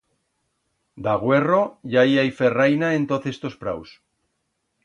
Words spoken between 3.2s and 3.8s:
estos